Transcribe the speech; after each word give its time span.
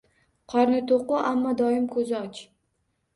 Qorni 0.53 0.79
to’qu, 0.91 1.19
ammo 1.31 1.51
doim 1.59 1.85
ko’zi 1.97 2.17
och 2.21 2.41